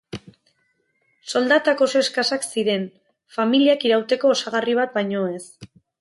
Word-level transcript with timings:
Soldatak 1.33 1.83
oso 1.87 2.01
eskasak 2.07 2.47
ziren, 2.53 2.87
familiak 3.37 3.87
irauteko 3.91 4.33
osagarri 4.39 4.79
bat 4.81 4.97
baino 4.97 5.29
ez. 5.37 5.45